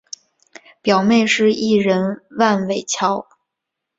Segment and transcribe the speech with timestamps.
[0.81, 3.27] 表妹是艺人万玮乔。